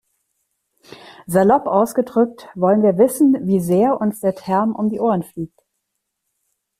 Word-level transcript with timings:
Salopp 1.27 1.67
ausgedrückt 1.67 2.49
wollen 2.55 2.81
wir 2.81 2.97
wissen, 2.97 3.37
wie 3.45 3.59
sehr 3.59 4.01
uns 4.01 4.19
der 4.19 4.33
Term 4.33 4.73
um 4.73 4.89
die 4.89 4.99
Ohren 4.99 5.21
fliegt. 5.21 5.63